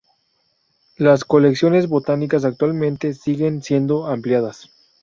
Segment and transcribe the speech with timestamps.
[0.97, 4.71] Las colecciones botánicas actualmente siguen siendo ampliadas.